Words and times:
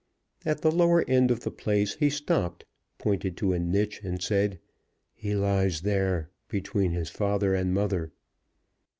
At 0.47 0.61
the 0.61 0.71
lower 0.71 1.07
end 1.07 1.29
of 1.29 1.41
the 1.41 1.51
place 1.51 1.93
he 1.93 2.09
stopped, 2.09 2.65
pointed 2.97 3.37
to 3.37 3.53
a 3.53 3.59
niche, 3.59 4.01
and 4.03 4.19
said, 4.19 4.57
"He 5.13 5.35
lies 5.35 5.81
there, 5.81 6.31
between 6.47 6.91
his 6.93 7.11
father 7.11 7.53
and 7.53 7.71
mother." 7.71 8.11